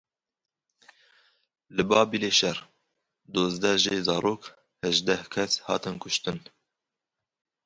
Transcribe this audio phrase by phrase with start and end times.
[1.75, 2.57] Li Babilê şer
[3.31, 4.43] duwazdeh jê zarok
[4.81, 6.37] hejdeh kes hatin kuştin.